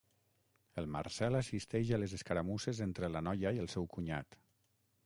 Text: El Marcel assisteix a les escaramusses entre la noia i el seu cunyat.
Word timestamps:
El 0.81 0.87
Marcel 0.95 1.37
assisteix 1.41 1.91
a 1.91 2.01
les 2.05 2.17
escaramusses 2.19 2.83
entre 2.87 3.13
la 3.19 3.23
noia 3.31 3.57
i 3.59 3.65
el 3.67 3.73
seu 3.77 3.89
cunyat. 3.97 4.43